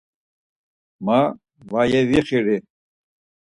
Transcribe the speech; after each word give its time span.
Ma 1.05 1.19
va 1.69 1.81
yevixiri. 1.91 2.57